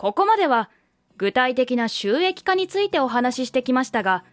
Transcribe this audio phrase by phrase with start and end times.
[0.00, 0.70] ここまでは
[1.18, 4.24] 具体的な収益化についてお話ししてきましたが、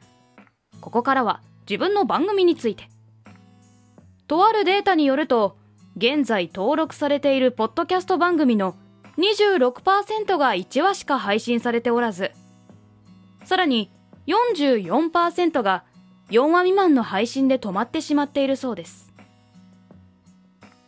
[0.79, 2.89] ここからは自分の番組について。
[4.29, 5.57] とあるデータによると、
[5.97, 8.77] 現在登録されているポッドキャスト番組の
[9.17, 12.31] 26%が1話しか配信されておらず、
[13.43, 13.91] さらに
[14.27, 15.83] 44%が
[16.29, 19.06] 4話未満の配信で止まってしまっているそうです。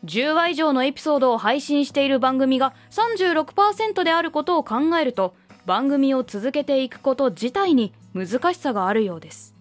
[0.06, 9.56] 10話以上のエピソードを配信している番組が36%であることを考えると、番組を続けていくこと自体に難しさがあるようです。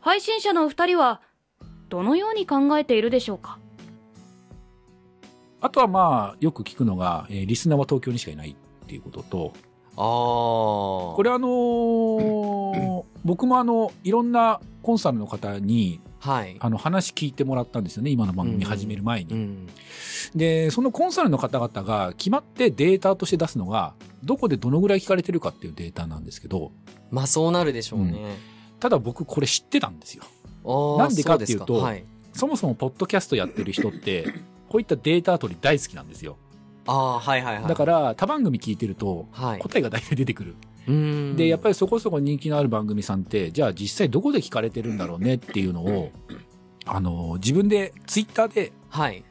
[0.00, 1.20] 配信者のお二人は、
[1.88, 3.58] どのように考えているでしょうか？
[5.60, 9.52] あとはまあ、よく聞くのが、えー、リスナーは東京にしかいないっていうことと、
[9.96, 10.02] ああ。
[11.16, 19.34] これあのー、僕もあの、いろんなコンサルの方に、はい、あの話聞いてもらったんですよね、今の番組始める前に。
[19.34, 19.68] うんうん、
[20.34, 23.92] で、そのコンサルの方々が決まってデータとして出すのが、
[24.22, 26.72] どこでどのぐらい聞かれてるかっていうデータなんですけど。
[27.10, 28.12] まあそうなるでしょうね。
[28.12, 28.18] うん、
[28.80, 30.24] ただ僕これ知ってたんですよ。
[30.98, 34.24] なんでかっていうと、はい、そもそもポッドキャストやってる人って、
[34.70, 36.38] こういったデータ取り大好きなんですよ。
[36.86, 37.68] ああ、はいはいはい。
[37.68, 40.56] だから、他番組聞いてると、答えが大体出てくる。
[40.86, 46.10] で、やっぱりそこそこ人気のある番組さんって、じゃあ実際どこで聞かれてるんだろうねっていうのを、
[46.84, 49.24] あの、自分でツイッターで、はい。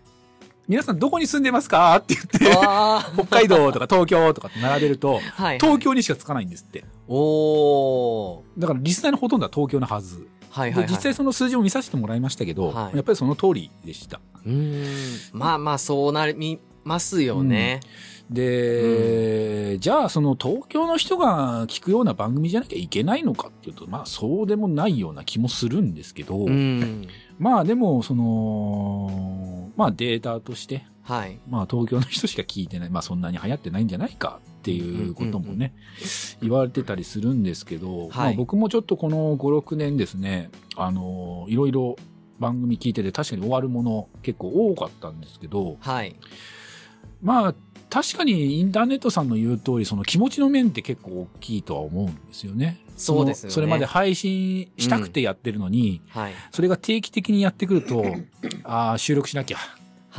[0.68, 1.96] 皆さんどこに住んでますか？
[1.98, 2.38] って言って、
[3.28, 6.86] 北海道とか東京とかって並べると、はいはい、東京にしかつかないんですって。
[7.10, 10.28] おだからリスナーのほとんどは東京のはず。
[10.50, 14.22] はいはいはい、で実際その数字も見させてもらいましたけど、はい、やっぱりその通りでした。
[14.46, 14.86] うん
[15.34, 17.80] まあまあそうなりますよね。
[18.08, 27.08] うんで、うん、じゃあその東京の人が聞くような番組じゃなきゃいけないのかっていうと、まあそうでもないような気もするんですけど、うん、
[27.38, 35.74] まあでもその、まあデータとして、はい、まあ東京の人しか聞いてない、まあそんなに流行ってないんじゃないかっていうこともね、
[36.42, 41.98] 言われてたりするんですけど、はい、まあ僕もちょっとこの5、6年ですね、あの、いろいろ
[42.40, 46.16] 番組聞いてて確かに終わるもの結構多かったんですけど、はい、
[47.22, 47.56] まあ
[47.94, 52.80] 確かにインターネットさんの言う通り、その気持ちの面って結構大きいとは思うんですよね。
[52.98, 53.54] そうですよね。
[53.54, 58.04] それまで配信したくてやってるのに、うん、はい、それが定期的にやってくると、
[58.66, 59.58] ああ、収録しなきゃ。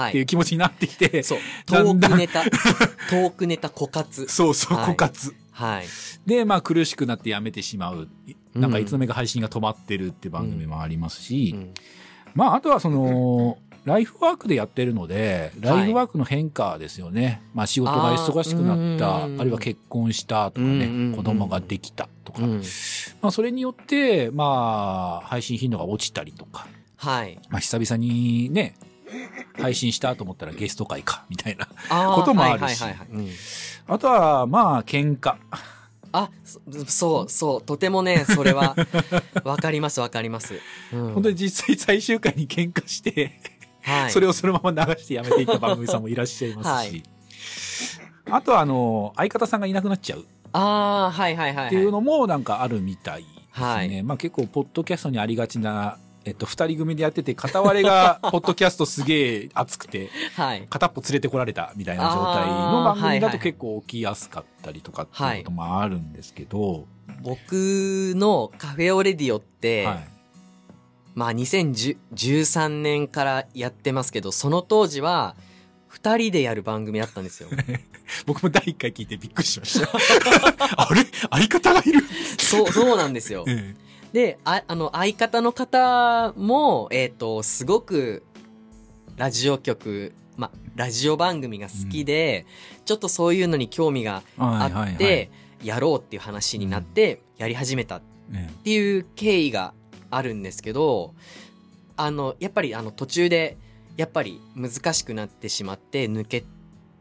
[0.09, 1.39] っていう気持ちになってきて、そう。
[1.67, 4.27] トークネタ、トークネタ枯渇。
[4.29, 5.35] そうそう、枯渇。
[5.51, 5.87] はい。
[6.27, 8.09] で、まあ苦しくなってやめてしまう。
[8.55, 11.75] なんかいつの間にか配信が止まってるって番組もありますし、うんうん、
[12.37, 17.25] まああとはその、ライフワークでやってるので、ライフワークの変化ですよね。
[17.25, 22.41] はい、まあ仕事が忙しくなった、あるいは結婚したとかね、子供ができたとか。
[23.21, 26.67] まあそれによって、まあ配信頻度が落ちたりとか。
[26.97, 27.39] はい。
[27.51, 28.75] まあ久々にね、
[29.59, 31.67] 配信したと思ったらゲスト会か、みたいな
[32.15, 32.83] こともあるし。
[33.87, 35.37] あとは、まあ喧嘩。
[36.13, 36.31] あ、
[36.87, 38.77] そう、そう、とてもね、それは、
[39.43, 40.61] わかります、わかります。
[40.93, 43.41] うん、本当に実際最終回に喧嘩して
[43.85, 46.91] はい、それをそのまま流してやめていった番組さんもいらっしゃいますし。
[48.27, 50.25] はい、あとは、あの、相方さんがいなくなっちゃう。
[50.53, 53.67] ああ、はいはいはい、っていうのもなんかあるみたいですね。
[53.67, 66.85] はい、まあ結構、ポッドキャストにありがちな、えっと、二人組でやってて、片割れが、 ポッドキャストすげえ熱くて、はい、片っぽ連れてこられたみたいな状態の番組だと結構起きやすかったりとかっていうこともあるんですけど、はい、
[67.23, 67.53] 僕
[68.17, 70.14] のカフェオレディオって、はい
[71.15, 75.37] まあ2013年からやってますけど、その当時は、
[75.95, 77.49] 二人でやる番組だったんですよ。
[78.27, 79.89] 僕も第一回聞いてびっくりしました。
[80.77, 81.05] あれ？
[81.31, 82.01] 相方がいる？
[82.39, 83.45] そう、そうなんですよ。
[83.47, 83.75] え
[84.13, 88.25] え、で、あ、あの、相方の方も、えっ、ー、と、すごく、
[89.17, 92.45] ラジオ局、ま、ラジオ番組が好きで、
[92.79, 95.31] うん、ちょっとそういうのに興味があって、
[95.63, 98.03] やろうっていう話になって、やり始めたっ
[98.65, 99.75] ていう経緯が
[100.11, 101.15] あるんですけど、
[101.97, 103.57] あの、やっぱりあの途中で、
[103.97, 106.45] やっぱり難しくなってしまって抜け、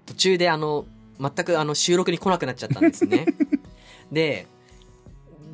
[0.05, 0.85] 途中であの、
[1.19, 3.25] 全くあの収録に来なくなっちゃったんですね。
[4.11, 4.47] で、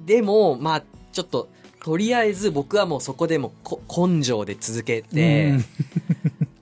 [0.05, 1.49] でも、まあ、ちょっと、
[1.83, 3.53] とりあえず僕はもうそこでも
[3.87, 5.53] 根性で続けて、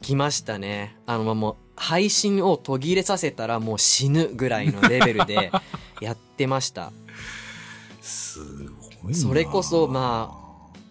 [0.01, 0.95] きましたね。
[1.06, 5.51] あの、まあ、もう、配信を途切れさせたらもう死ぬぐらいのレベルで
[6.01, 6.92] やってました。
[8.01, 8.40] す
[9.04, 10.46] ごいそれこそ、まあ、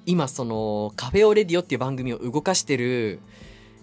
[0.07, 3.21] 今そのカフェオレディオっていう番組を動かしてる、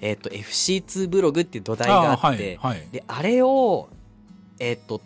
[0.02, 3.90] えっ、ー、と FC2 ブログっていう土台があって、あはいはい、であれを
[4.60, 5.02] えっ、ー、と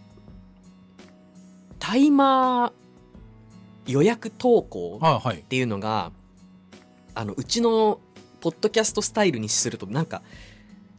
[1.80, 2.72] タイマー
[3.88, 6.72] 予約投稿っていうのが、はい、
[7.16, 8.00] あのうちの
[8.42, 10.22] ポッドキャストスタイルにするとなんか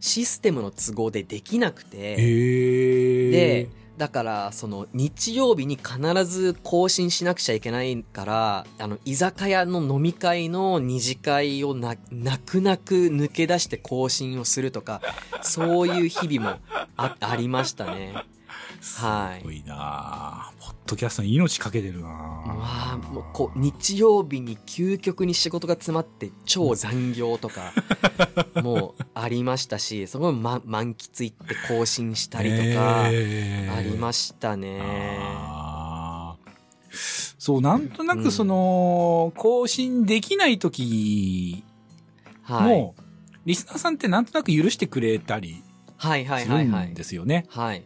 [0.00, 3.68] システムの都合でできなくてで
[3.98, 12.00] だから、その、日曜日に必ず更新しなくちゃいけないから、あの、居酒屋の飲み会の二次会を、泣
[12.46, 15.02] く泣く抜け出して更新をするとか、
[15.42, 16.58] そういう日々も
[16.96, 18.14] あ、ありましたね。
[18.80, 27.72] はいすごいなぁポッドキャストに命かけてるなあもうこう日曜日に究極に仕事が詰まって超残業とか
[28.62, 34.80] もうありましたしそこも、ま、満喫行って更新したりとかありまししたね。
[37.38, 41.64] そう、なんとなくその、更新できない時
[42.42, 42.94] はい、も、
[43.46, 45.62] リスナーさんってなんとなく許してくれたり
[45.96, 46.94] はいはいするんはいはい。
[46.94, 47.46] ですよね。
[47.48, 47.84] はい。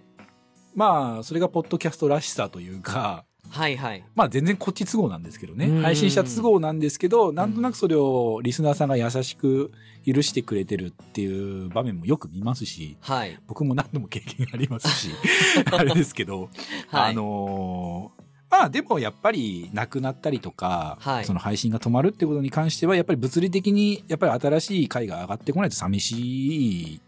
[0.74, 4.04] まあ、それがポッドキャストらしさというか、はいはい。
[4.14, 5.82] まあ全然こっち都合なんですけどねうん。
[5.82, 9.70] 配信者都合なんですけど、なんとなくそれをリスナーさんが優しく
[10.06, 13.38] 許してくれてるっていう場面もよく見ますし、はい。
[13.46, 15.10] 僕も何度も経験ありますし、
[15.70, 16.48] あれですけど、
[16.88, 17.10] はい。
[17.10, 18.22] あのー
[18.52, 27.00] まあでもやっぱりなくなったりとか、はいその配信が止まるってことに関しては、やっぱり物理的にやっぱり新しい回が上がってこないと寂しい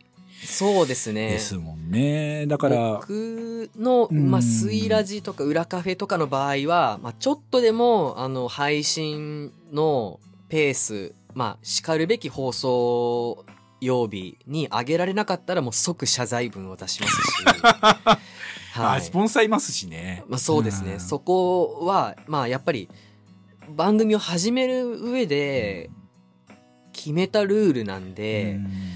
[0.45, 1.29] そうですね。
[1.29, 2.47] ですもんね。
[2.47, 13.45] だから、僕の、うんまあ、スイラジとか裏カフェとかの場合は、まあ、ちょっとでも、あの、配信のペース、まあ、叱るべき放送
[13.81, 17.21] 曜日に上げられなかったらもう即謝罪文を出しますし。
[18.77, 20.25] あスポンサーいますしね。
[20.29, 20.97] まあ、そうですね。
[20.97, 22.89] んそこは、まあ、やっぱり、
[23.69, 25.91] 番組を始める上で、
[26.93, 28.94] 決めたルールなんで、うん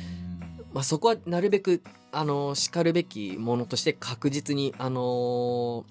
[0.73, 1.83] まあ、そこはなるべく、
[2.13, 5.85] あの、叱るべきものとして確実に、あの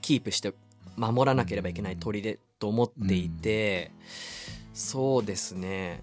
[0.00, 0.52] キープして
[0.96, 3.92] 守らなければいけない砦と思っていて、
[4.74, 6.02] そうですね。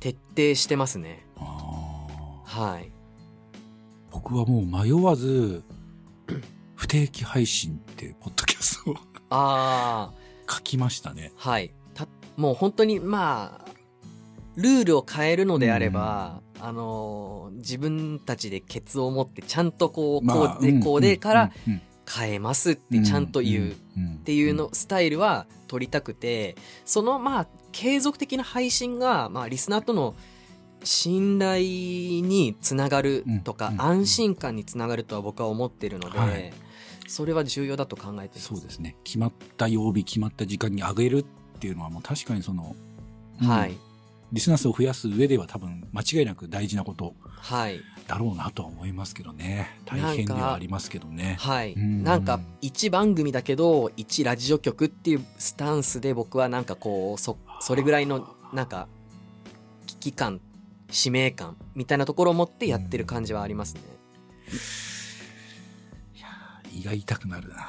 [0.00, 1.24] 徹底してますね。
[1.36, 2.90] はい。
[4.10, 5.62] 僕はもう迷わず、
[6.76, 8.96] 不定期配信って、ポッドキャストを
[9.30, 10.12] あ
[10.50, 11.32] 書きましたね。
[11.38, 11.72] あ、はい。
[11.94, 12.06] た、
[12.36, 13.71] もう本当に、まあ、
[14.56, 21.82] ルールを変えるのであれば、あの自分たちでケツを持ってちゃんとこう、こうで、こうでから、うん、うん
[22.14, 23.76] 変えますってちゃんと言う。
[23.96, 30.14] うんんっていうの、スタイルは取りたくて、そのまあ、継続的な配信が、まあ、リスナーとの
[30.84, 36.52] 信頼につながるとか、うんうん安心感につながるとは僕は思ってるので、はい
[37.08, 38.38] それは重要だと考えて。
[38.38, 38.96] そうですね。
[39.04, 41.24] 決まった曜日、決まった時間に上げるっ
[41.58, 42.74] ていうのはもう確かにその、
[43.42, 43.76] うんはい。
[44.32, 47.80] リスナー数を増やす上では多分間違いなく大事なことはい。
[48.06, 49.68] だろうなとは思いますけどね。
[49.84, 51.36] 大変ではありますけどね。
[51.38, 51.74] はい。
[51.74, 58.88] うんなんか、一番組だけど、一ラジオ局っていうスタンスで僕はなんかこう、そ、それぐらいの、なんか、
[59.86, 60.40] 危機感、
[60.90, 63.80] 使命感みたいなところを持ってやってる感じはありますね。
[66.74, 67.68] 胃が痛くなるな。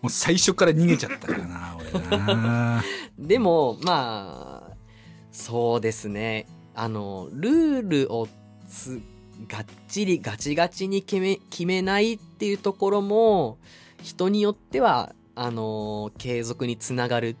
[0.00, 2.82] もう最初から逃げちゃったからな、俺な。
[3.18, 4.76] でも、まあ、
[5.32, 6.46] そうですね。
[6.74, 8.28] あの、ルールを
[8.68, 9.00] つ、
[9.48, 13.58] がっちり、ガチガチに決め、決めないっていうところも、
[14.02, 17.36] 人によっては、あの、継続につながるっ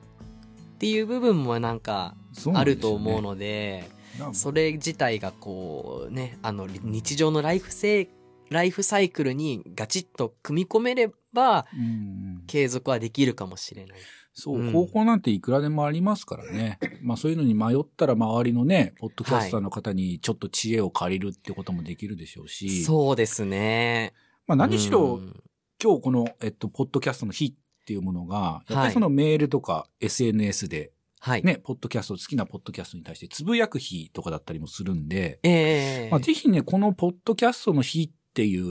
[0.78, 2.14] ていう部分もなんか、
[2.54, 3.88] あると思うので、
[4.18, 8.08] なそれ自体がこうね、あの日常のライフセ
[8.50, 13.98] ライフサイクルにガチッと組み込めればうん継続はできるかもしれない。
[14.38, 16.78] そう、うん方法なんていくらでもありますからね。
[17.02, 22.84] まあそういうのに迷ったら周りのね、ポッドキャスターの方にちょっと知恵を借りるってこともできるでしょうし。
[22.84, 24.14] そうですね。
[24.46, 25.42] まあ何しろ、うん
[25.80, 30.90] 今日この、えっと、ポッドキャストの日っていうものが、やっぱはいりそのメールとか SNS で、
[31.20, 31.42] はい。
[31.44, 38.66] ね、ポッドキャスト、好きなポッドキャストに対してつぶやく日とかだったりもするんで、ええまあぜひね、このポッドキャストの日っていう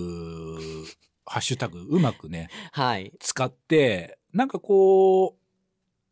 [1.25, 3.13] ハッシュタグうまくね、はい。
[3.19, 5.46] 使って、なんかこう、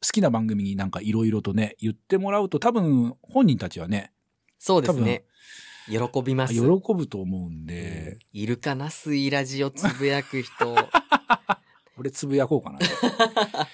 [0.06, 4.12] 好きな番組になんかいろいろとね、言ってもらうと多分本人たちはね、
[4.60, 5.24] そうですね。
[5.88, 6.54] 喜びます。
[6.54, 8.90] 喜ぶと思うんで、いるかな？
[8.90, 10.76] スイラジをつぶやく人。
[11.98, 12.80] 俺つぶやこうかな。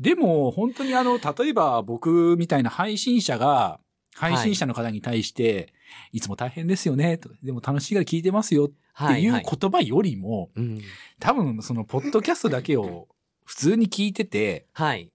[0.00, 3.80] でも、本当にあの、例えば僕みたいな配信者が、
[4.14, 5.72] 配信者の方に対して、
[6.12, 9.22] い、つも大変ですよね、とかでも楽しいから聞いてますよってはいはい。
[9.22, 10.80] いう言葉よりも、うん。
[11.20, 13.08] 多分そのポッドキャストだけを
[13.44, 15.10] 普通に聞いてて、はい。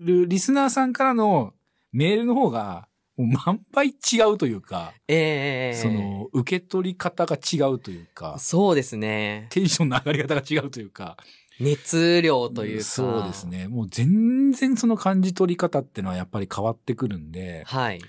[0.00, 1.52] るリスナーさんからの
[1.92, 9.46] メールの方が、もう万倍違うというか、ええその、受け取り方が違うというか、そうですね。
[9.50, 11.16] テンションの上がり方が違うというか、
[11.60, 12.84] 熱量というか。
[12.84, 13.46] そうです。
[13.46, 13.68] ね。
[13.68, 18.00] もう全然その感じ取り方っていうのはやっぱり変わってくるんで、はい。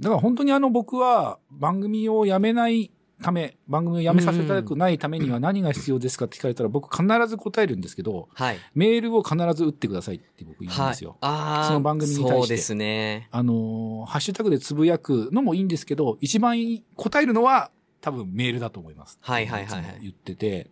[0.00, 2.90] だから本当にあの僕は番組をやめない
[3.22, 8.58] ため、番組をやめさせたくないためには何が必要ですかって聞かれたら僕必ず答えるんですけど、はい。
[8.74, 11.16] メールを必ず打ってくださいって僕言うんですよ。
[11.20, 11.68] ああ。
[11.68, 13.28] その番組に対してそうですね。
[13.30, 16.56] あのーハッシュタグでつぶやくのもいいんですけど、一番
[16.96, 19.18] 答えるのは多分メールだと思います。
[19.20, 20.70] はいはいはい言ってて、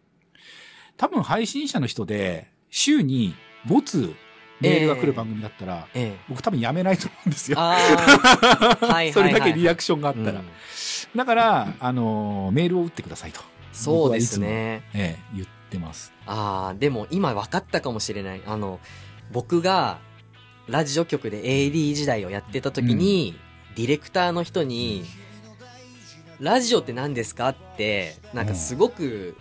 [0.96, 3.34] 多分配信者の人で、週に
[3.66, 4.14] 5通
[4.60, 6.20] メールが来る番組だったら、ええ。
[6.28, 7.58] 僕多分やめないと思うんですよ。
[9.12, 10.40] それだけリアクションがあったら。
[10.40, 10.48] うん
[11.16, 13.40] だから、あのーメールを打ってくださいと。
[13.72, 14.82] そうですね。
[14.94, 16.12] ええ、言ってます。
[16.26, 18.42] ああ、でも今分かったかもしれない。
[18.46, 18.80] あの、
[19.32, 19.98] 僕が
[20.66, 23.38] ラジオ局で AD 時代をやってた時に、
[23.76, 25.04] ディレクターの人に、
[26.40, 29.36] ラジオって何ですかって、なんかすごく、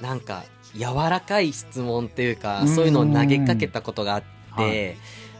[0.00, 0.44] なんか
[0.76, 2.68] 柔らかい質問っていうか、うん。
[2.68, 4.26] そういうのを投げかけたことがあって、
[4.62, 4.96] はい。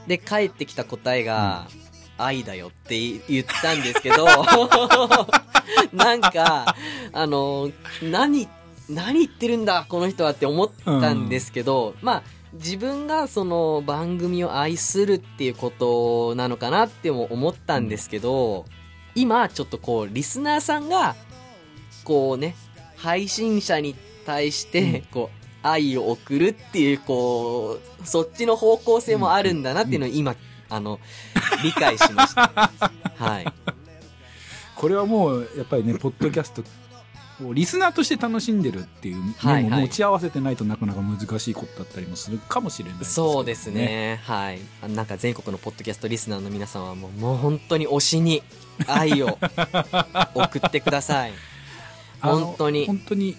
[0.09, 1.67] で、返ってきた答えが、
[2.17, 2.97] 愛だよって
[3.29, 4.26] 言ったんですけど、
[5.93, 6.76] なんか、
[7.12, 7.71] あの、
[8.03, 8.49] 何、
[8.88, 12.23] 何言ってるんだ、この人はって思ったんですけど、まあ、
[12.53, 18.67] 自分がその番組を愛するっていうことなのかなっても思ったんですけど、
[19.17, 21.17] 今ちょっとこう、リスナーさんが、
[22.05, 22.55] こうね、
[22.97, 30.37] 配信者に対して、こう、愛を送るっていう、こう、そっちの方向性もあるんだなっていうのを今、
[30.69, 31.00] あの、
[31.62, 32.71] 理解しました。
[33.16, 33.47] はい。
[34.76, 36.62] これはもう、やっぱりね、ポッドキャスト、
[37.40, 43.71] もうリスナーとして楽しんでるっていう面も持ち合わせてないとなかなか難しいことだったりもするかもしれないですけどそうです。
[43.71, 44.21] ね。
[44.23, 44.61] はい。
[44.83, 48.43] あなんか全国のポッドキャストリスナーの皆さんはもう、もう本当に推しに
[48.87, 49.38] 愛を
[50.35, 51.33] 送ってください。
[52.21, 53.37] 本当に本当に、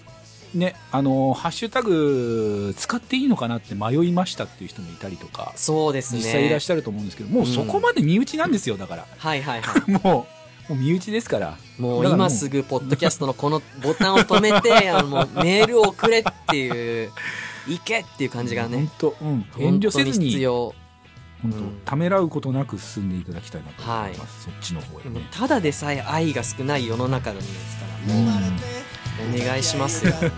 [0.56, 6.20] ね、あの、ハッシュタグ使っていいのかなって迷いましたっていう人もいたりとか、そうですね。
[6.20, 9.06] 実際いらっしゃると思うんですけど、もうそこまで身内なんですよ、だから。
[9.18, 9.90] はいはいはい。
[9.92, 10.26] もう、も
[10.70, 11.58] う身内ですから。
[11.78, 17.12] もう今すぐポッドキャストのこのボタンを止めて、あのもうメールをくれっていう、
[17.68, 20.74] 行けっていう感じがね本、当、うん、遠慮せずに必に、要。
[21.42, 24.48] 本当、うんためらうことなく進んでいただきたいなと思います。
[24.48, 25.20] はいそっちの方へね。
[25.30, 28.34] ただでさえ愛が少ない世の中なんですから、うんもう
[29.18, 30.12] お願いしますよ。
[30.12, 30.30] 肩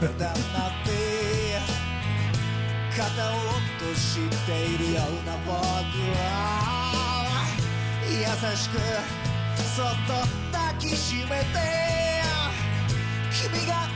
[3.33, 7.47] を落としているような僕は
[8.09, 8.17] 優
[8.57, 8.79] しく
[9.77, 10.13] そっと
[10.53, 11.55] 抱きしめて
[13.31, 13.88] 君が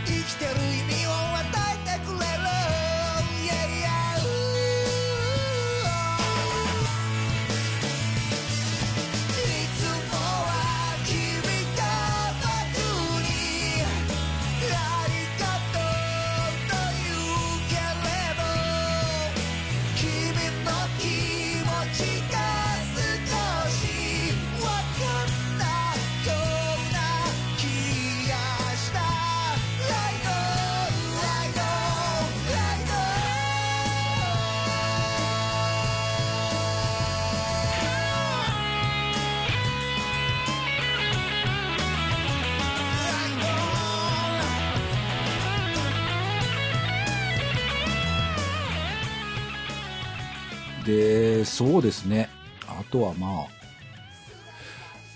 [51.71, 52.29] そうですね。
[52.67, 53.47] あとはまあ、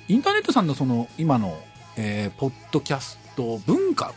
[0.09, 1.59] インターネットさんのその、今の、
[1.97, 4.15] えーポッドキャスト文化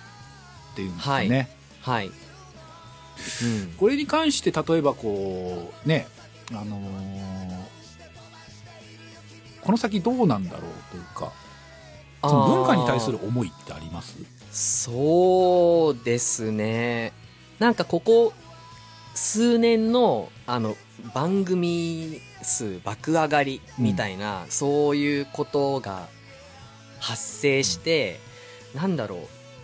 [0.74, 1.50] っていうんですかね。
[1.82, 2.08] はい。
[2.08, 2.14] うん。
[3.78, 6.08] これに関して、例えばこう、ね、
[6.52, 7.60] あのー
[9.62, 11.32] この先どうなんだろうというか、
[12.22, 14.16] その文化に対する思いってあります？
[14.52, 17.14] そうですね。
[17.60, 18.34] なんかここ
[19.14, 20.76] 数年のあの
[21.14, 26.08] 番組数爆上がりみたいな、そういうことが
[27.00, 28.20] 発生して、
[28.74, 29.20] なんだろう。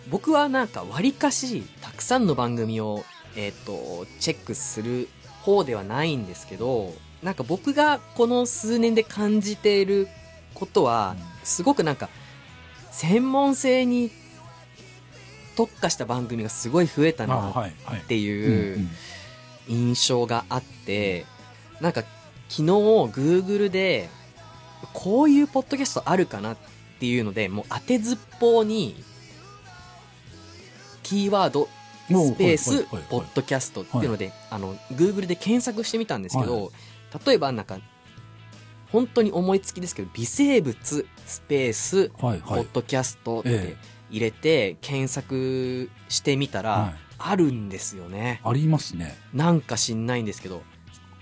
[0.08, 5.08] 僕はなんか割かしたくさんの番組を、えっ、と、チェックする
[5.42, 10.06] 方ではないんですけど、なんか僕がこの数年で感じている
[10.54, 12.08] ことは、すごくなんか
[12.92, 14.12] 専門性に
[15.56, 17.54] 特化した番組がすごい増えたなっ。
[18.06, 18.90] てうんいううん
[19.68, 21.26] 印象があって、
[21.80, 22.02] なんか
[22.48, 24.08] 昨日 Google で
[24.92, 26.56] こういうポッドキャストあるかなっ
[26.98, 29.02] ていうので、もう当てずっぽうに
[31.02, 31.68] キーワード
[32.08, 36.72] スペースポッドキャストっていうので、あの Google で検索してみたんですけど、
[37.26, 37.78] 例えばなんか
[38.92, 42.66] 本当に思いつきですけど微生物スペースポッ。
[42.72, 43.76] ドキャストっえて
[44.10, 48.40] 入れて検索してみたら、はいあるんですよね。
[48.44, 49.16] ありますね。
[49.32, 50.62] なんか知んないんですけど。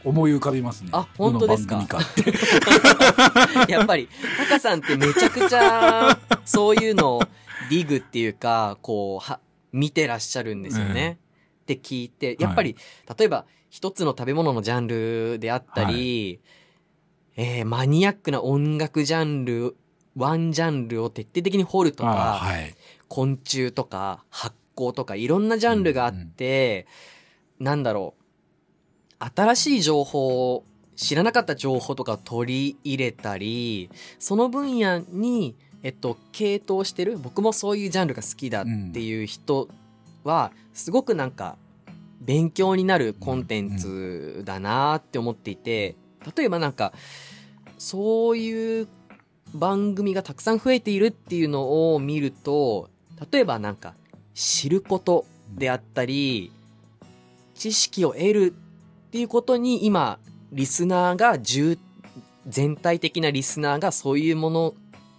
[0.05, 0.91] 思い浮かびますね。
[0.93, 1.81] あ本当ですか？
[3.69, 7.23] やっぱり、タカさんってめちゃくちゃ、そういうのを
[7.71, 9.41] ディグっていうか、こう、は、
[9.73, 11.19] 見てらっしゃるんですよね。
[11.63, 12.77] って聞いて、やっぱり、
[13.19, 16.41] 例えば、一つの食べ物のジャンルであったり、
[17.37, 19.75] えーマニアックな音楽ジャンル、
[20.17, 22.75] ワンジャンルを徹底的に掘るとあか、はい。
[23.09, 26.87] 昆虫とか発酵とかいろんなジャンルがあって、
[27.59, 28.25] なんだろう
[29.35, 30.65] 新しい情報を
[30.97, 39.69] 知らなかった情報とか取り入れたりその分野にえっと系統してる僕もそういうジャンルが好きだっていう人
[40.25, 41.57] はすごくなんか
[42.21, 45.97] 勉強になるコンテンツだなって思っていて
[46.37, 46.93] 例えばなんか
[47.79, 48.89] そういう
[49.55, 52.89] 番組がたくさん増えているっていうのを見ると
[53.31, 53.95] 例えばなんか
[54.35, 55.25] 知ること
[55.55, 56.53] であったり
[57.55, 58.55] 知識を得る
[59.09, 60.19] っていうことに今
[60.53, 61.79] リスナーが重
[62.47, 64.75] 全体的なリスナーがそういうもの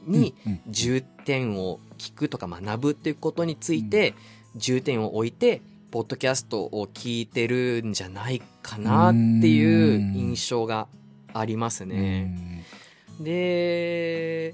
[0.05, 4.13] にうん重点を聞くとか学ぶっていうことについて
[4.55, 9.17] 重点を置いてポッドキャストを聞いてるんじゃないかなって
[9.47, 10.87] いう印象が
[11.33, 12.65] ありますね。
[13.19, 14.53] で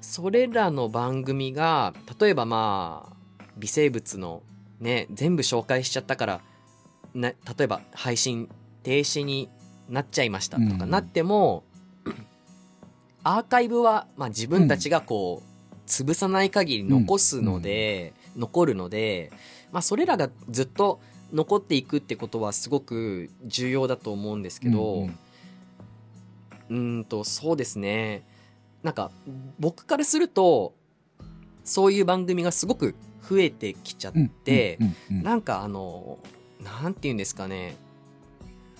[0.00, 3.15] それらの番組が例えばまあ
[3.56, 4.42] 微生物の
[4.80, 6.40] ね全部紹介しちゃったから
[7.14, 8.48] な例えば配信
[8.82, 9.48] 停止に
[9.88, 10.90] なっちゃいましたとかうん。
[10.90, 11.64] なっても、
[13.22, 19.32] アーカイブは、まあ、自分たちがこう潰さない限り残すので、残るので、
[19.72, 21.00] まあ、それらがずっと
[21.32, 25.18] 残っていくってことはすごく重要だと思うんですけど、うん
[26.68, 28.24] うんと、そうですね。
[28.82, 29.10] なんか、
[29.58, 30.74] 僕からすると、
[31.64, 32.94] そういう番組がすごく
[33.28, 34.12] 増えてきちゃっ
[34.44, 34.78] て、
[35.10, 36.18] なんかあの、
[36.62, 37.76] なんて言うんですかね、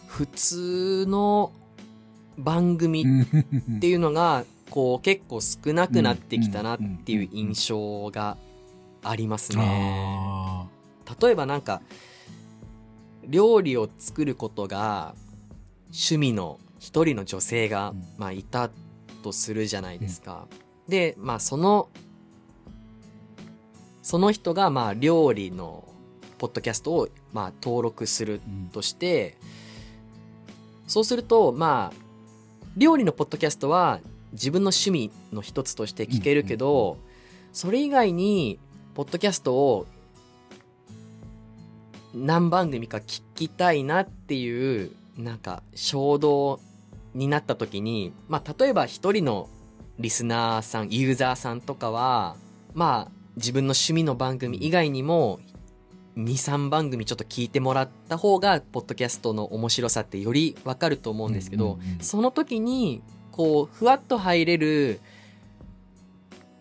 [0.06, 1.52] 普通の
[2.38, 8.36] 番組っていうのが、こう結構少なくなってきたなっていう印象が
[9.02, 9.62] ありますね。
[9.64, 10.66] あ
[11.20, 11.82] 例えばなんか
[13.24, 15.14] 料理を作ることが
[15.86, 18.04] 趣味の一人の女性が、うん。
[18.18, 18.70] まあ、いた
[19.22, 20.46] とするじゃないですか。
[20.88, 21.88] でまあその
[24.06, 25.82] その人がまあ料理の
[26.38, 28.40] ポッドキャストをまあ登録する
[28.72, 29.36] として
[30.86, 32.00] そうするとまあ
[32.76, 33.98] 料理のポッドキャストは
[34.30, 36.98] 自分の趣味の一つとして聞けるけど、
[37.52, 38.60] それ以外に
[38.94, 39.86] ポッドキャストを
[42.14, 46.60] 何番組か聞きたいなっていうなんか衝動
[47.12, 49.48] になった時にまあ例えば一人の
[49.98, 52.36] リスナーさんユーザーさんとかは
[52.72, 55.40] まあ自分の趣味の番組以外にも
[56.16, 65.00] 23番組ちょっと聞いてもらった方がポッドキャストの面白さってよりわかると思うんですけど、その時にこうふわっと入れる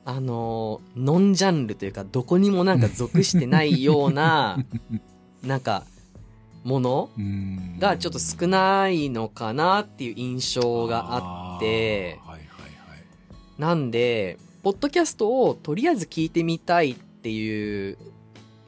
[0.04, 4.60] あのノンジャンルというかどこにもなんか属してないような
[5.42, 5.86] なんか
[6.64, 7.80] ものうん。
[7.80, 12.20] がちょっと少ないのかなっていう印象があって
[13.58, 18.00] なんでポッドキャストをとりあえず聞いてみたいっていう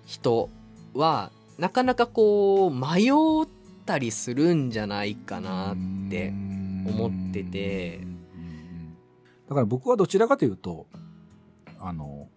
[0.06, 0.48] 人
[0.94, 3.48] はなかなかこう迷っ
[3.84, 6.32] たりするんじゃないかなって
[6.86, 8.02] 思ってて。
[8.02, 8.96] うん。
[9.50, 10.86] だから僕はどちらかというと
[11.80, 12.28] あの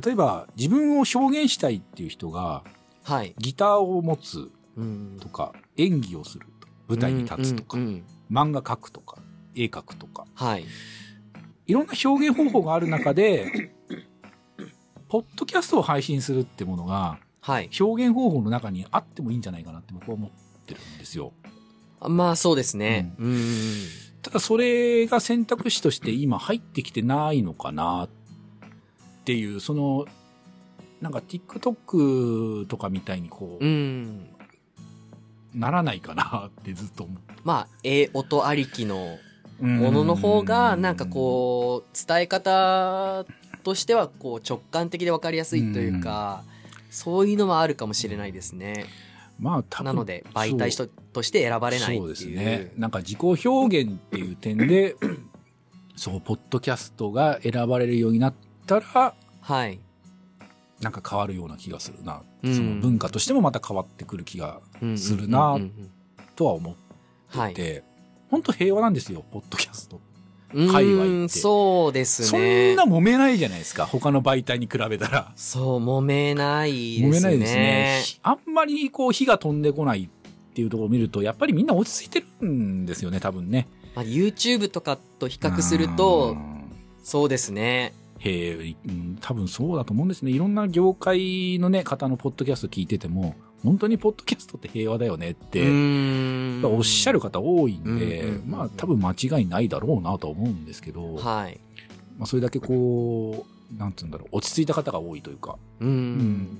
[0.00, 2.62] 例えば自分を表現したいっていう人が
[3.02, 8.04] はい、ギターを持つうん、とか演技をすると舞台に立つとか、うんうんうん。
[8.30, 9.16] 漫画描くとか
[9.56, 10.64] 絵描くとかはい
[11.66, 13.72] いろんな表現方法がある中で
[15.08, 17.68] ポッドキャストを配信するってものがはい。
[17.78, 20.30] 表現方法の中にあってもいいんじゃないかなって僕は思っ
[20.64, 21.32] てるんですよ。
[22.00, 23.14] まあそうですね。
[23.18, 23.36] うん。
[24.22, 28.08] ただそれが選択肢として今入ってきてないのかなっ
[29.24, 30.06] ていう、その、
[31.00, 34.28] なんか TikTok とかみたいにこう、うん。
[35.52, 37.34] ならないかなってずっと思って。
[37.42, 39.18] まあ絵音ありきの
[39.60, 43.24] ものの方がなんかこう伝え方
[43.62, 46.42] としてはこう直感的で分かりやすいというか
[46.90, 48.86] そういうのはあるかもしれないですね。
[49.40, 52.00] う、まあなので媒体ととして選ばれないっていう。
[52.02, 52.72] そうですね。
[52.76, 54.96] なんか自己表現っていう点で、
[55.96, 58.34] そう、ポッドキャストが選ばれるようになっ
[58.66, 59.78] たら、はい。
[60.80, 62.22] なんか変わるような気がするな。
[62.42, 62.54] うん。
[62.54, 65.58] その文化としてもまた変わってくる気がうんするな
[66.34, 66.76] とは思
[67.28, 67.84] はいってて、
[68.32, 70.00] 本当平和なんですよ、ポッドキャスト。
[70.54, 75.32] う界隈ってんそうですそんねな揉めないじゃないですか、他の媒体に比べたら。
[75.36, 78.02] そう揉めないですね揉めないですね。
[78.22, 80.08] あんまりこう火が飛んでこないっ
[80.54, 83.68] ていうところを見ると、やっぱりみんな落ち着いてるんですよね、多分ね。
[83.94, 86.34] まあ、YouTube とかと比較すると
[87.04, 90.30] そうですねへえ、うん多分そうだと思うんですね。
[90.30, 96.64] いろんな業界のね、方のポッドキャスト聞いてても、本当にポッドキャストって平和だよねって、ん。
[96.64, 101.60] おっしゃる方多いんで、うんまあ多分間違いないだろうなとは思うんですけど、はい。
[102.18, 106.58] まあそれだけこう、なんつうんだろう、落ち着いた方が多いというか、うん。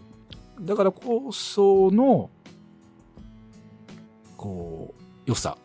[0.58, 0.66] うん。
[0.66, 2.30] だからこその、
[4.36, 5.56] こう、良さ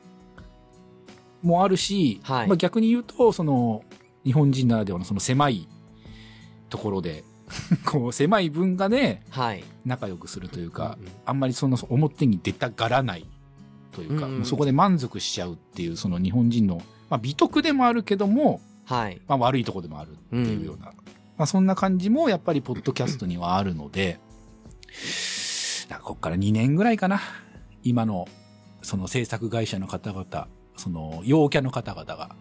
[1.43, 2.47] もあるし、はい。
[2.47, 3.83] まあ逆に言うと、その、
[4.23, 5.67] 日本人ならではのその狭い
[6.69, 7.23] ところで、
[7.85, 9.63] こう、狭い文化ではい。
[9.85, 13.25] 仲良くするというか、うんうんあんまりその表に出たがらない
[13.91, 19.21] というか、うんううそこで満足しちゃうっていう、その日本人の、まあ美徳でもあるけども、はい。
[19.27, 20.85] まあ悪いとこでもあるっていうような、
[21.37, 24.19] まあそんな感じもやっぱりポッドキャストにはあるので、
[25.89, 27.21] だからこっから2年ぐらいかな。
[27.83, 28.27] 今の、
[28.81, 32.35] その制作会社の方々、その陽キャの方々が、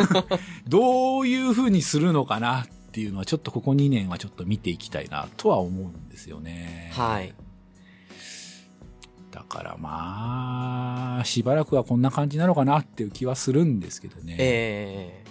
[0.68, 6.90] どういう風にするのかなっていうのはちょっとここ2年はちょっと見ていきたいなとは思うんですよね。
[6.94, 7.34] はい。
[9.30, 14.36] だからまあ、しばらくはこんな感じなのかなっていう気はするんですけどね。
[14.38, 15.30] ええ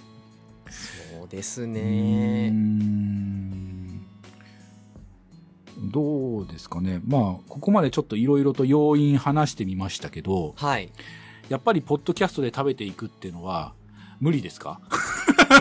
[0.71, 2.49] そうですね。
[2.49, 4.05] ん
[5.91, 7.01] どうですかね。
[7.05, 10.91] まあ、ここまでちょっといろいろと要因話してみましたけど、はい。
[11.49, 13.73] やっぱりポッドキャストで食べていくっていうのは
[14.19, 14.79] 無理ですか？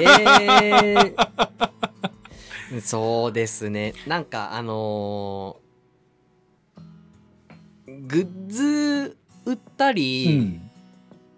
[0.01, 0.05] え
[0.85, 1.15] え
[2.83, 3.95] そうですね。
[4.07, 5.69] なんかあのー
[8.07, 10.71] グッズ売ったうり、ん。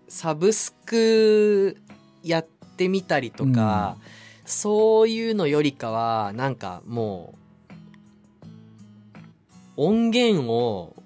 [0.08, 1.76] サブスク
[2.24, 3.96] やってみたりとか、
[4.44, 7.34] そういうのよりかは、なんかも
[9.76, 10.96] う、音源を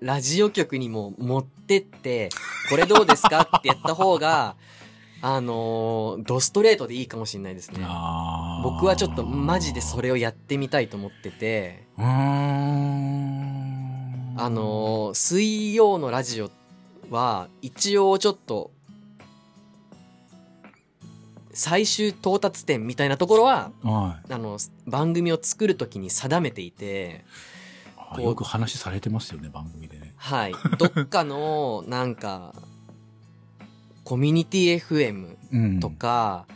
[0.00, 2.28] ラジオ局にも持ってって、
[2.70, 4.54] これどうですかってやった方が、
[5.26, 7.78] あのードストレートでいいかもしれないですね。
[8.62, 11.88] 僕はちょっとマジでそれをやってみたいと思ってて。
[11.96, 12.02] あ
[14.50, 16.50] のー水曜のラジオ
[17.08, 18.70] は一応ちょっと
[21.54, 24.32] 最終到達点みたいなところははい。
[24.34, 27.24] あの番組を作るときに定めていて
[27.96, 30.12] あよく話されてますよね、番組でね。
[30.16, 32.54] はいどっかのなんか
[34.04, 35.80] コミュニティ FM うん。
[35.80, 36.46] とか、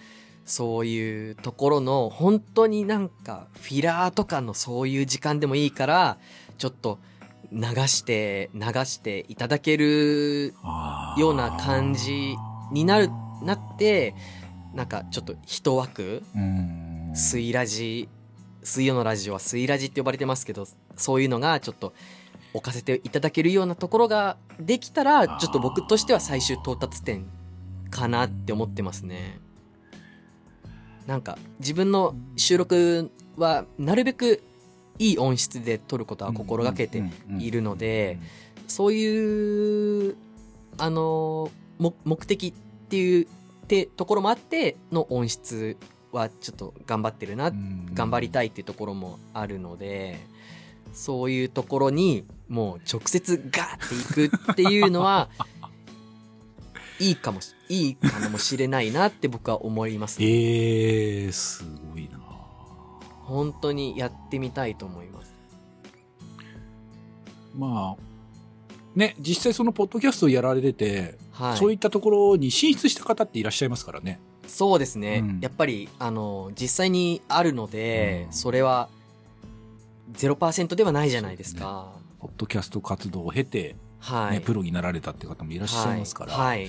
[0.49, 6.17] そういうところの本当になんかフィラーとかのそういう時間でもいいから
[6.57, 6.99] ちょっと
[7.53, 10.55] 流して流していただける
[11.19, 12.35] ような感じ
[12.73, 13.11] になる
[13.43, 14.15] なって
[14.75, 17.13] なんかちょっと一枠うん。
[17.15, 18.09] 水ラジ
[18.63, 21.93] 水曜のラジオは水ラジって呼ばれてますけどそういうのがちょっと
[22.55, 27.27] 置かせていただけるようなところができたらちょっと僕としては最終到達点
[27.91, 29.39] かなって思ってますね。
[31.07, 34.43] なんか自分の収録はなるべく
[34.99, 37.03] いい音質で撮ることは心がけて
[37.39, 38.19] いるので、
[38.67, 40.17] そういう
[40.77, 42.53] あのも目的っ
[42.89, 43.27] ていう
[43.69, 45.77] てところもあっての音質
[46.11, 47.53] はちょっと頑張ってるな、
[47.95, 50.19] 頑張りたいっていうところもあるので
[50.93, 55.29] そういうところにもう直接ガーっていくっていうのは
[57.01, 62.19] いいかもしいいかもしれないなって僕は思います、ええー、すごいな。
[63.29, 65.35] 本当にやってみたいと思います。
[67.55, 71.57] まあ、ね、実際そのポッドキャストをやられてて、はい。
[71.59, 74.19] そういったところに進出した方っていらっしゃいますからね。
[74.47, 75.41] そうですね、うん。
[75.41, 78.33] やっぱりあの実際にあるので、うん。
[78.33, 78.89] それは
[80.15, 86.33] 0%ではないじゃないですかポッドキャスト活動を経て、はい、ねプロになられたって方もいらっしゃいますから。
[86.33, 86.69] はい、はい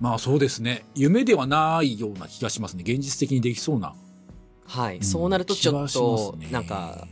[0.00, 0.84] まあそうですね。
[0.94, 2.84] 夢ではないような気がしますね。
[2.86, 3.94] 現実的にできそうな。
[4.66, 7.06] はいんそうなるとちょっとねなんか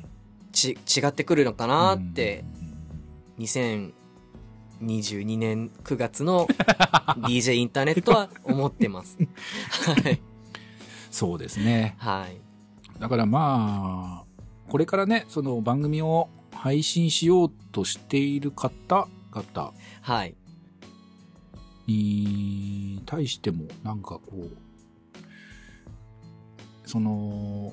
[0.52, 2.44] ち違ってくるのかなって、
[3.38, 6.46] 2022年9月の
[7.26, 9.16] DJ インターネットは思ってます。
[9.18, 10.20] はい。
[11.10, 11.94] そうですね。
[11.98, 12.40] はい。
[13.00, 14.26] だからまあ、
[14.68, 16.28] これからね、その番組を
[16.62, 20.36] 配信しようとしている方々はい。
[21.88, 24.48] に対しても、なんかこう、
[26.86, 27.72] その、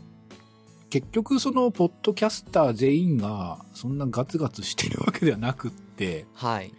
[0.89, 6.73] 結局その、ポッドキャスター全員が、そんなガツガツしてるわけではなくって、はい。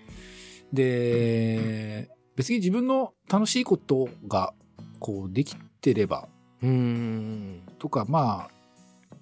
[0.72, 4.52] で、別に自分の楽しいことが、
[4.98, 6.28] こう、できてれば、
[6.60, 7.62] うーん。
[7.78, 8.59] とか、まあ、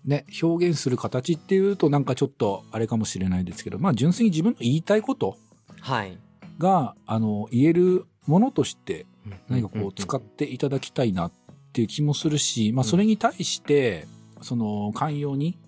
[0.09, 5.37] ね、表現する形っていうとなんかちょっとあれかもしれないですけど、まあ純粋に自分の言いたいこと
[5.83, 6.19] はい。
[6.59, 9.05] が、あの、言えるものとして
[9.51, 11.33] 何かこう使っていただきたいなっ
[11.75, 14.09] ていう気もするし、まあそれに対して、
[14.41, 15.59] その寛容に、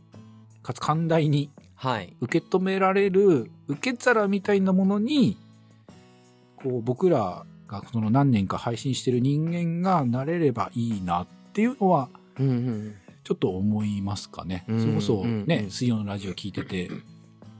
[0.63, 2.17] かつ寛大にはい。
[2.21, 5.37] 受け止められる受け皿みたいなものに、
[6.57, 12.95] こう僕らがその何年か配信してる人間がなれればいいなっていうのは、うんうん。
[13.31, 14.65] ちょっと思いますかね。
[14.67, 16.91] うんそれこそうんね、うん水曜のラジオ聞いてて、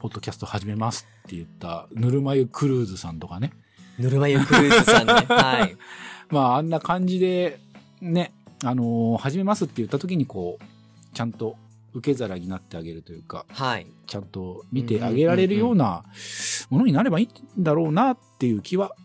[0.01, 3.53] ポッドキャスト始めますって言った、ぬるま湯クルーズさんとかね。
[3.97, 5.13] ぬるま湯クルーズさんね。
[5.33, 5.77] はい。
[6.29, 7.61] まああんな感じで、
[8.01, 8.33] ね、
[8.65, 10.65] あのー始めますって言った時にこう、
[11.15, 11.55] ちゃんと
[11.95, 13.87] 受け皿になってあげるというか、はい。
[14.09, 16.03] ちゃんと見てあげられるような
[16.69, 18.97] ものになればいいんだろうなっていう気は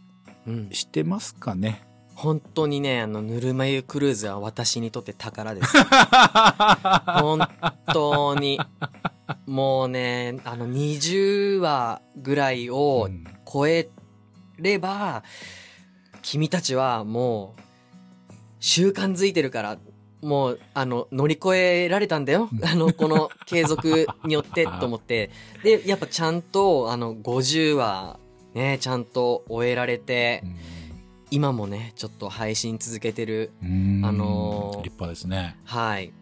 [0.48, 0.70] うん。
[0.72, 1.86] してますかね。
[2.16, 5.74] 本当にね、あの、ぬるま湯クルーズは私にとって宝です。
[7.20, 7.48] 本
[7.94, 8.60] 当に。
[9.46, 13.90] もうね、あの、20話ぐらいをうん超え
[14.58, 15.24] れば、
[16.22, 17.62] 君たちはもう、
[18.60, 19.78] 習慣づいてるから、
[20.22, 22.50] もう、あの、乗り越えられたんだよ。
[22.64, 25.30] あの、この継続によって、と思って。
[25.64, 28.20] で、やっぱちゃんと、あの、50話、
[28.56, 30.44] ね、ちゃんと終えられて、
[31.32, 35.58] 今もね、ちょっと配信続けてる、うんあのー立派ですね。
[35.66, 36.14] はい。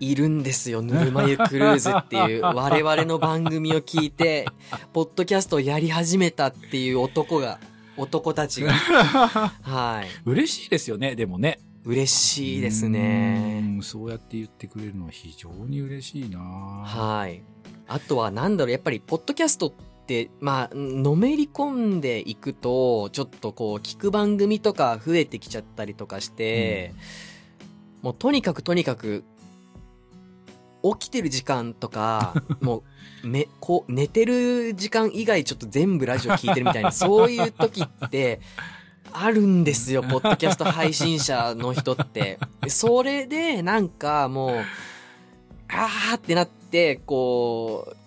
[0.00, 4.46] いるんですよ、ぬるま湯クルーズっていう、 我々の番組を聞いて、
[4.92, 7.60] ポッドキャストをやり始めたっていう男が、
[7.96, 8.72] 男たちが、
[9.62, 10.08] はい。
[10.24, 11.60] 嬉しいですよね、でもね。
[11.84, 13.60] 嬉しいですね。
[13.76, 13.82] うん。
[13.82, 17.42] そうやって言ってくれるのは非常に嬉しいなはい。
[17.86, 19.91] あとは、なんだろう、やっぱり、ポッドキャストって、
[20.40, 26.94] まあ、のめり込んでいくと、ちょっとこう、聞く番組とか増えてきちゃったりとかして、
[28.02, 29.24] もうとにかくとにかく、
[30.82, 32.82] 起きてる時間とか、 も
[33.22, 38.40] う、め、こう、寝てる時間以外ちょっと全部ラジオ聞いてるみたいな、 そういう時って、
[39.12, 42.38] あるんですよ、ポッドキャスト配信者の人って。
[42.68, 44.56] それで、なんかもう、
[45.68, 48.01] あーってなって、こう、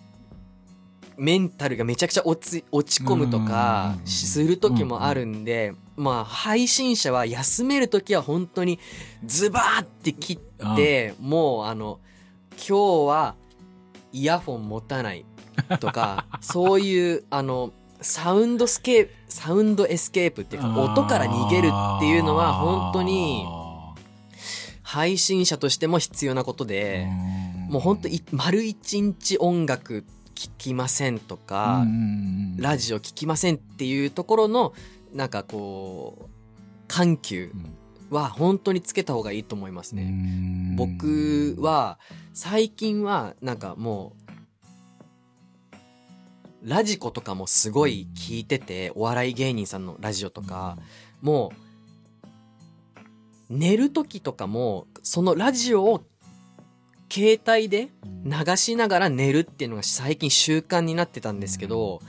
[1.17, 8.79] メンタルがめちゃくちゃ落ち落ち込むとかうんする時もあるんで、まあ配信者は休める時は本当に
[9.25, 11.99] ズバーって切って、もうあの、
[12.57, 13.35] 今日は
[14.11, 15.25] イヤホン持たない
[15.79, 23.45] とか、 そういうあの、サウンドスケープ、サウンドエスケープっていうか、音から逃げるっていうのは本当に
[24.81, 27.07] 配信者としても必要なことで、
[27.69, 31.83] もう本当に丸一日音楽聴きませんとか、
[32.57, 34.73] ラジオ聴きませんっていうところの、
[35.13, 36.29] なんかこう、
[36.87, 37.51] 緩急
[38.09, 40.75] は本当につけた方がいいと思いますね。
[40.77, 41.99] 僕は、
[42.33, 44.13] 最近は、なんかも
[46.63, 50.77] う、ラジコとかもすごい聞いてて、お笑い芸人さんのラジオとか、
[51.21, 51.53] も
[53.49, 56.03] う、寝る時とかも、そのラジオを
[57.09, 57.89] 携帯で
[58.23, 62.01] 流しながら寝るっていうのが最近習慣になってたんですけど、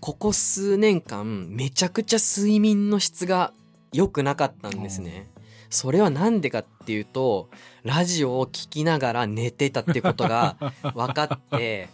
[0.00, 3.52] ここ数年間めちゃくちゃ睡眠の質が
[3.92, 5.28] 良くなかったんですね。
[5.68, 7.50] それはなんでかっていうと、
[7.84, 10.56] ラジオを聞きながら寝てたってことが
[10.94, 11.88] 分かって、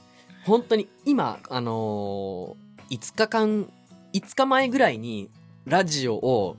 [0.44, 3.68] 本当に今、あのー5日間、
[4.12, 5.29] 5日前ぐらいに
[5.64, 6.57] ラジオを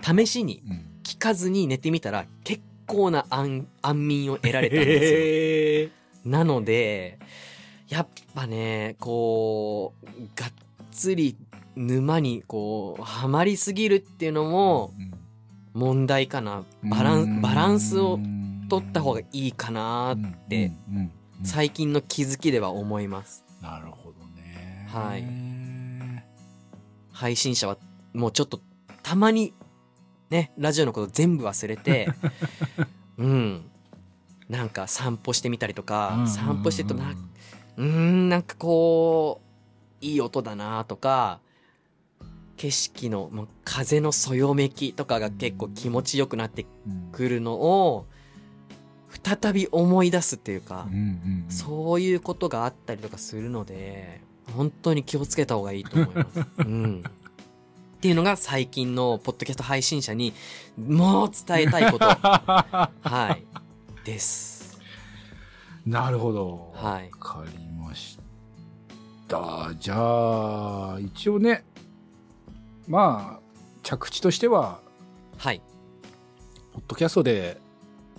[0.00, 0.62] 試しに
[1.02, 5.92] 聞かずに寝てみたら結構な安安眠を得られたんです
[6.24, 6.30] よ。
[6.30, 7.18] なので、
[7.88, 10.52] やっぱね、こう、がっ
[10.90, 11.36] つり
[11.76, 14.92] 沼にこう、はまりすぎるっていうのも
[15.72, 16.64] 問題かな。
[16.82, 18.18] バランバランスを
[18.68, 20.72] 取った方がいいかなって、
[21.42, 23.44] 最近の気づきでは思います。
[23.60, 24.88] なるほどね。
[24.90, 25.44] はい
[27.14, 27.78] 配信者は
[28.12, 28.60] もうちょっと
[29.02, 29.54] たまに
[30.34, 32.08] ね、ラジオのこと全部忘れて、
[33.18, 33.70] うん。
[34.48, 37.12] なんか散歩してみたりとか、散歩してるとな、
[37.76, 39.40] うーん、なんかこ
[40.02, 41.38] う、いい音だなとか、
[42.56, 43.30] 景色の
[43.64, 46.66] 風のそよめきとかが結構気持ちよくなって
[47.12, 48.06] くるのを、
[49.22, 50.88] 再び思い出すっていうか、
[51.48, 54.20] そういうことがあったりとかするので、
[54.56, 56.40] 本当に気をつけた方がいいと思います。
[56.58, 57.04] うん。
[58.04, 60.34] っていうのが最近のポッドキャスト配信者に
[60.76, 62.04] もう伝えたいこと。
[62.04, 62.90] は
[63.30, 63.42] い。
[64.04, 64.78] です。
[65.86, 66.70] なるほど。
[66.74, 68.18] はいわかりまし
[69.26, 69.72] た。
[69.80, 71.64] じゃあ、一応ね、
[72.86, 74.80] まあ、着地としては、
[75.38, 75.62] はい。
[76.74, 77.58] ポッドキャストで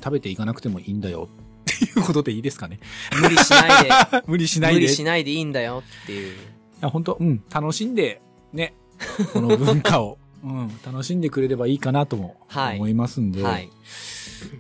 [0.04, 1.30] 食べていかなくてもいいんだよ
[1.62, 2.80] っていうことでいいですかね。
[3.22, 3.90] 無理しないで、
[4.26, 4.80] 無理しないで。
[4.80, 6.34] 無理しないでいいんだよっていう。
[6.34, 6.38] い
[6.82, 8.74] や、本当うん、楽しんで、ね、
[9.34, 13.70] この文化を、うん、楽しんでくれればいいかなともはい思いますんで、はい。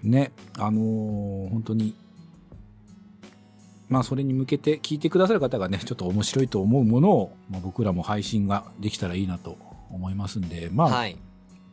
[0.03, 1.93] ね、あのー本当に、
[3.89, 9.57] まあそれに向けて聞いてくださる方がね、ちょっと面白いと思うものを、まあ、僕らも配信ができたらいいなと
[9.91, 11.17] 思いますんで、まあ、はい。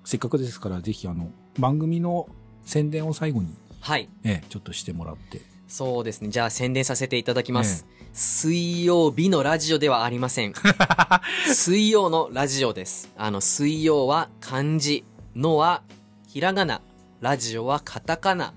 [0.05, 2.29] せっかくですからぜひあの、番組の
[2.65, 4.09] 宣伝を最後に、はい。
[4.25, 5.52] ええ、ちょっとしてもらって。
[5.73, 6.29] そうですね。
[6.29, 7.87] じゃあ宣伝させていただきます。
[8.13, 10.53] 水曜日のラジオではありません。
[11.51, 13.09] 水曜のラジオです。
[13.17, 15.03] あの、水曜は漢字、
[15.35, 15.83] のは
[16.29, 16.83] ひらがな、
[17.23, 18.53] ラジオはカタカナ。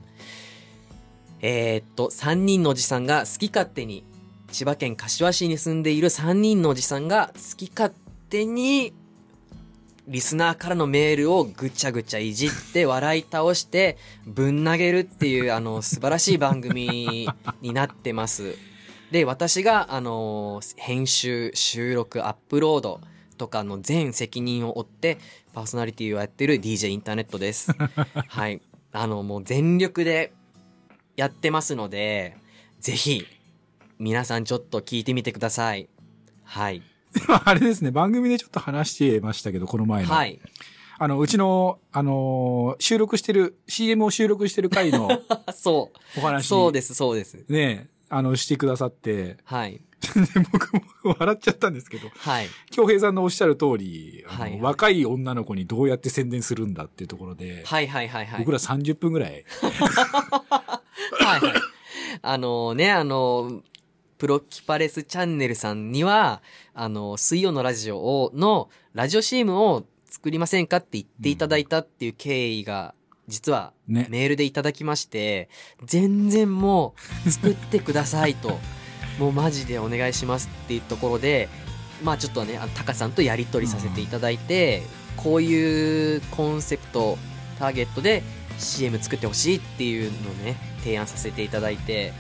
[1.40, 4.04] えー、っと、3人のおじさんが好き勝手に、
[4.52, 7.94] 千葉県柏市に住んでいる3人のおじさんが好き勝
[8.30, 8.94] 手に、
[10.08, 17.28] リスナーからのメールをぐちゃぐちゃいじって笑い倒してぶん投げるっていうあの素晴らしい番組
[17.62, 18.56] になってます。
[19.12, 23.02] で、私があの編集、収録、アップロード
[23.38, 25.18] とかの全責任を負って
[25.54, 27.72] パーソナリティをやってる DJ インターネットです。
[28.28, 28.62] はい。
[28.92, 30.34] あのもう全力で
[31.16, 32.38] やってますので、
[32.80, 33.26] ぜひ
[34.00, 35.90] 皆さんちょっと聞いてみてください。
[36.44, 36.84] はい。
[37.46, 40.10] あれですね、番組でちょっと話してましたけど、この前の。
[40.10, 40.40] はい。
[40.98, 45.10] あの、うちの、あのー収録してる、CM を収録してる回の
[45.46, 46.20] あ そう。
[46.20, 46.48] お話。
[46.48, 47.44] そうです、そうです。
[47.50, 49.82] ね、あの、してくださって、はい。
[50.14, 50.82] で僕も
[51.20, 52.48] 笑っちゃったんですけど、はい。
[52.72, 58.40] 京平さんのおっしゃる通り、あのはいはい若い女の子にどうやって宣伝するんだっていうところで、はいはいはいはい。
[58.40, 59.38] 僕ら30分ぐらい、は
[61.38, 61.54] いはい。
[62.22, 63.62] あのね、あの、
[64.18, 66.42] プロキパレスチャンネルさんには、
[66.74, 72.96] あの、水曜のラジオを、の、ラジオ CM を作りませんかって言っていただいたっていう経緯が、
[73.28, 75.50] 実は、ねメールでいただきまして、
[75.84, 78.58] 全然もう、作ってくださいと、
[79.20, 81.50] もうマジでお願いしますっていうところで、
[82.04, 84.84] まあちょっとね、タカさんとやり取りさせていただいて、
[85.18, 87.18] こういうコンセプト、
[87.60, 88.22] ターゲットで
[88.60, 92.14] CM 作ってほしいっていうのをね、提案させていただいて、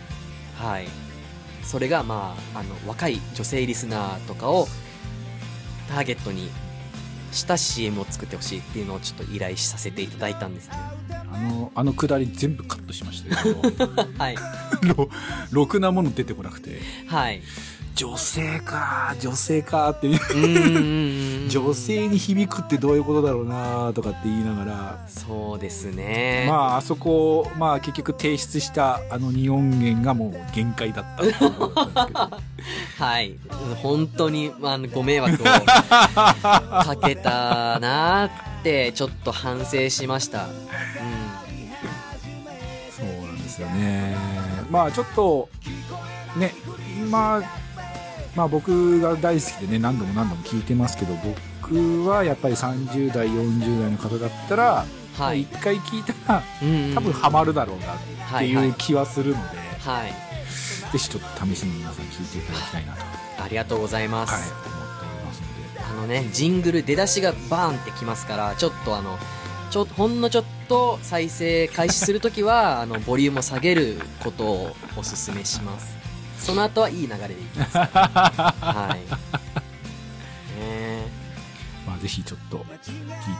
[0.57, 1.04] はい。
[1.65, 4.67] それが、まあ、あの、若い女性リスナーとかを
[5.89, 6.49] ターゲットに
[7.31, 10.75] した CM を作ってほしいっていうのをちょっと依頼させていただいたんですね。
[11.09, 13.61] あの、あのくだり全部カットしましたけど、
[14.17, 14.35] はい。
[14.95, 15.09] ろ
[15.51, 17.41] ろくなもの出てこなくて、はい。
[17.95, 20.09] 女性か、女性かって。
[21.47, 26.45] 女性に響くってどういうことだろうなとかって言いながら、そうですね。
[26.49, 31.23] まあ、あそこ、まあ結局提出したあの2音源がもう限界だった。
[33.01, 33.37] はい。
[33.81, 38.31] 本当に、あの、ご迷惑を かけたなーっ
[38.61, 40.47] て、ちょっと反省しました。
[40.47, 40.49] う
[42.91, 44.17] そうなんですよね。
[44.69, 45.47] まあちょっと、
[46.35, 46.53] ね、
[46.97, 47.41] 今、
[48.35, 51.15] まあ僕が大好きでね、何度も何度も聞いてますけど、
[51.61, 55.21] 僕はやっぱり30代、40代の方だったら、ん。
[55.21, 55.41] はい。
[55.41, 60.11] 一回聞いたらうん多分ハマるだろうなっていう気はするので、はい。
[60.91, 63.09] ぜひちょっと試しに皆さん聞いていただきたいなと、はい、
[63.45, 64.33] ありがとうございます。
[64.33, 64.69] 思って
[65.05, 65.79] おりますので。
[65.79, 69.17] あのね、ジングル出だしがバーンってきますから、ちょっとあの、
[69.71, 75.94] ちょほんのちょっと再生開始するときは、あの、ボリュームを下げることをお勧めします。
[76.45, 77.77] その後はいい流れでいきます。
[77.79, 80.59] はい。
[80.59, 81.07] ね
[81.87, 82.65] まあぜひちょっと聞い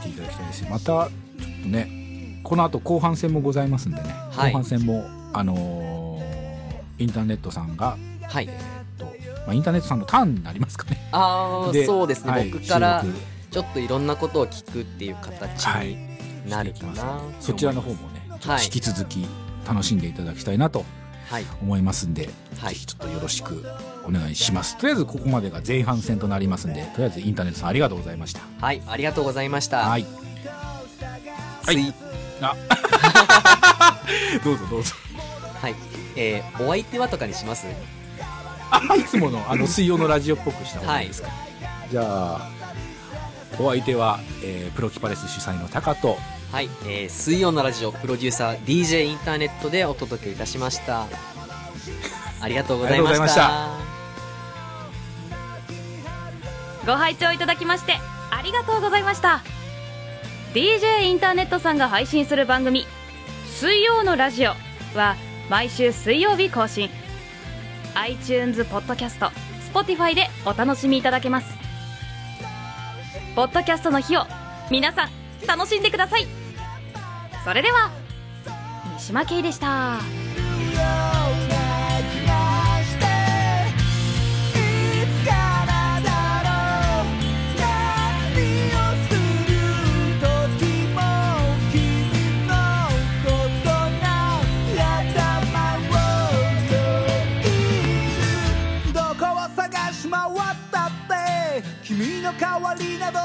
[0.01, 1.09] ていただきたいですし、また、ちょっ
[1.61, 6.25] とね、この後後半戦もございますんでね、はい後半戦も、あのー
[6.97, 8.47] インターネットさんが、はい。
[8.49, 8.59] えーっ
[8.97, 9.05] と、
[9.45, 11.07] まあ、インターネットさんのターンになりますかね。
[11.11, 13.03] ああ、そうですね、はい僕から
[13.51, 17.01] ちょっといろんなことを聞くっていう形はいになるかな、してい
[17.39, 18.21] そちらの方もね、
[18.63, 19.27] 引き続き
[19.67, 20.87] 楽しんでいただきたいなとはい。
[21.61, 23.65] 思いますんで、はいぜひちょっとよろしく
[24.07, 24.77] お願いします。
[24.77, 28.41] とりあえずここまでが前半戦となりますんで、とりあえずインターネットさんありがとうございました。
[28.61, 29.79] はい、ありがとうございました。
[29.89, 30.05] はい。
[31.63, 31.93] つい
[32.41, 32.55] あ
[34.43, 34.93] どうぞどうぞ。
[35.61, 35.75] はい。
[36.15, 37.65] えー、お相手はとかにします？
[38.71, 41.29] あいつものあの 水曜のラジオっぽくした方がいいですか、
[41.91, 42.49] じゃあ
[43.59, 46.17] お相手は、えープロキパレス主催のタカと
[46.55, 51.05] はい、えー、水曜のラジオプロデューサー DJ インターネットでお届けいたしました。
[52.39, 53.17] ありがとうございました。
[53.17, 53.69] ございました
[56.85, 57.97] ご拝聴いただきまして
[58.31, 59.43] ありがとうございました
[60.53, 62.85] DJ インターネットさんが配信する番組
[63.59, 64.51] 「水曜のラジオ」
[64.95, 65.17] は
[65.49, 66.89] 毎週水曜日更新
[67.95, 69.29] iTunes ポッドキャスト
[69.73, 71.47] Spotify でお楽しみいただけます
[73.35, 74.25] ポッドキャストの日を
[74.71, 75.09] 皆さん
[75.45, 76.44] 楽しんでください
[77.45, 77.91] それでは
[78.97, 79.99] 三島慶でした。
[101.83, 103.24] 君の代わりなど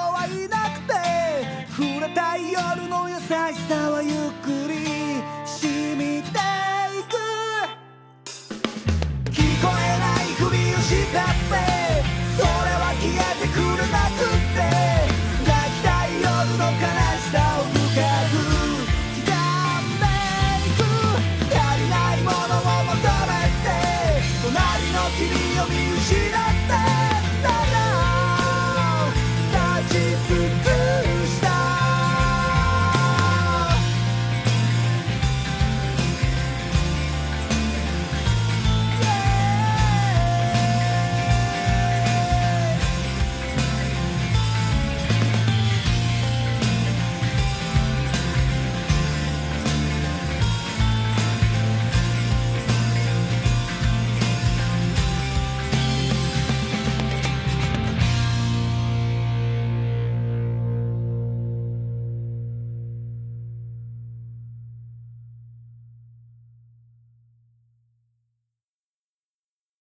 [2.21, 4.75] た夜の優しさはゆっくり
[5.47, 7.17] 染みていく。
[9.31, 11.70] 聞こえないふりをしたって